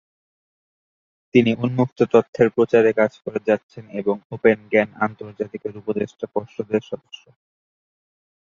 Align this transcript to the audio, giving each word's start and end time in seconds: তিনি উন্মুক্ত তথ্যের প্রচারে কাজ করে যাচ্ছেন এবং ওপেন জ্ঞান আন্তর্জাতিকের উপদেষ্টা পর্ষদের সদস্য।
তিনি 1.33 1.51
উন্মুক্ত 1.63 1.99
তথ্যের 2.13 2.47
প্রচারে 2.55 2.91
কাজ 2.93 3.11
করে 3.23 3.39
যাচ্ছেন 3.47 3.83
এবং 3.99 4.15
ওপেন 4.31 4.57
জ্ঞান 4.71 4.89
আন্তর্জাতিকের 5.05 5.73
উপদেষ্টা 5.77 6.25
পর্ষদের 6.35 6.81
সদস্য। 6.89 7.23